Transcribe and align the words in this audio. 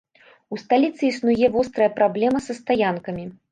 У 0.55 0.57
сталіцы 0.63 1.03
існуе 1.11 1.51
вострая 1.57 1.89
праблема 2.01 2.43
са 2.49 2.59
стаянкамі. 2.63 3.31